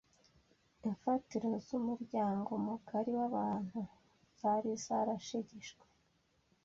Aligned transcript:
Imfatiro 0.87 1.47
z’umuryango 1.65 2.49
mugari 2.65 3.11
w’abantu 3.19 3.79
zari 4.39 4.71
zarashegeshwe 4.85 5.85